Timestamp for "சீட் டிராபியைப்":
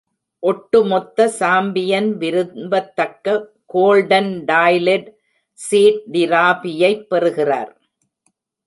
5.53-7.09